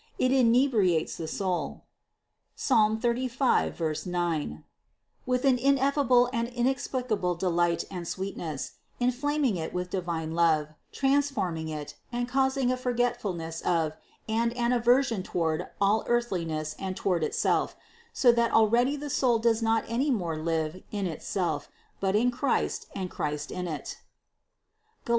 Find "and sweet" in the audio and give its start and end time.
7.91-8.35